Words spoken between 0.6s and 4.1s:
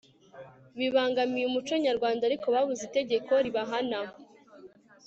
bibangamiye umuco nyarwanda ariko babuze itegeko ribahana